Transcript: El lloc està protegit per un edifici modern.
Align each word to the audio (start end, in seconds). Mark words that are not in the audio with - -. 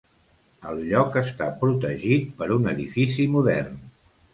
El 0.69 0.81
lloc 0.93 1.19
està 1.21 1.51
protegit 1.61 2.35
per 2.43 2.51
un 2.59 2.69
edifici 2.77 3.33
modern. 3.39 3.83